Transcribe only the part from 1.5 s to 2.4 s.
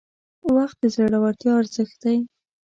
ارزښت دی.